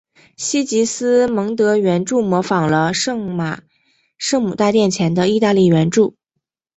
[0.35, 3.61] 西吉斯蒙德圆柱模仿了罗马
[4.17, 6.17] 圣母大殿前的意大利圆柱。